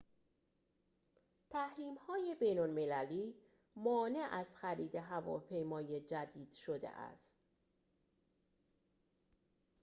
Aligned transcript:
تحریم‌های 1.49 2.35
بین‌المللی 2.39 3.33
مانع 3.75 4.27
از 4.31 4.57
خرید 4.57 4.95
هواپیمای 4.95 5.99
جدید 6.01 6.51
شده 6.51 6.89
است 6.89 7.37